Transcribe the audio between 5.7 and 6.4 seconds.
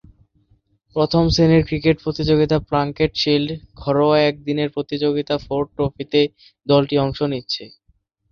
ট্রফিতে